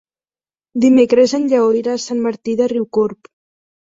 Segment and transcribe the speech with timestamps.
[0.85, 3.33] Dimecres en Lleó irà a Sant Martí de Riucorb.